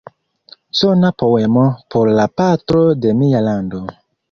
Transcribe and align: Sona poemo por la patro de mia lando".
Sona 0.79 1.11
poemo 1.25 1.67
por 1.97 2.11
la 2.21 2.27
patro 2.43 2.83
de 3.05 3.15
mia 3.23 3.45
lando". 3.51 3.87